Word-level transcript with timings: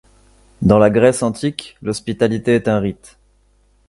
Dans 0.63 0.79
la 0.79 0.89
Grèce 0.89 1.21
antique, 1.21 1.77
l'hospitalité 1.83 2.55
est 2.55 2.67
un 2.67 2.79
rite. 2.79 3.19